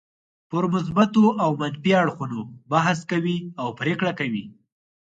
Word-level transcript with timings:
پر 0.49 0.63
مثبتو 0.75 1.25
او 1.43 1.51
منفي 1.61 1.91
اړخونو 2.01 2.39
بحث 2.71 2.99
کوي 3.11 3.37
او 3.61 3.67
پرېکړه 3.79 4.11
کوي. 4.19 4.45